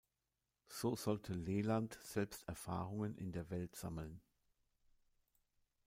[0.67, 4.19] So sollte Leland selbst Erfahrungen in der Welt sammeln.